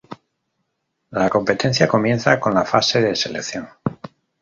La 1.11 1.29
competencia 1.29 1.87
comienza 1.87 2.39
con 2.39 2.55
la 2.55 2.65
"Fase 2.65 3.01
de 3.03 3.15
Selección". 3.15 3.69